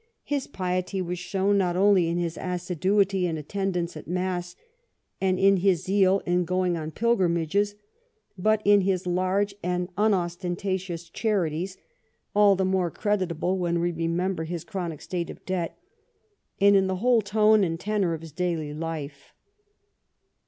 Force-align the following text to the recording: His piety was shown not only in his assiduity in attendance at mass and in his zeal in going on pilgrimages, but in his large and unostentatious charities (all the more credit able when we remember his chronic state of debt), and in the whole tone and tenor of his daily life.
His 0.23 0.47
piety 0.47 0.99
was 0.99 1.19
shown 1.19 1.59
not 1.59 1.75
only 1.77 2.07
in 2.07 2.17
his 2.17 2.35
assiduity 2.35 3.27
in 3.27 3.37
attendance 3.37 3.95
at 3.95 4.07
mass 4.07 4.55
and 5.21 5.37
in 5.37 5.57
his 5.57 5.83
zeal 5.83 6.23
in 6.25 6.43
going 6.43 6.75
on 6.75 6.89
pilgrimages, 6.89 7.75
but 8.35 8.63
in 8.65 8.81
his 8.81 9.05
large 9.05 9.53
and 9.61 9.89
unostentatious 9.99 11.07
charities 11.07 11.77
(all 12.33 12.55
the 12.55 12.65
more 12.65 12.89
credit 12.89 13.31
able 13.31 13.59
when 13.59 13.79
we 13.79 13.91
remember 13.91 14.45
his 14.45 14.63
chronic 14.63 15.01
state 15.01 15.29
of 15.29 15.45
debt), 15.45 15.77
and 16.59 16.75
in 16.75 16.87
the 16.87 16.95
whole 16.95 17.21
tone 17.21 17.63
and 17.63 17.79
tenor 17.79 18.15
of 18.15 18.21
his 18.21 18.31
daily 18.31 18.73
life. 18.73 19.33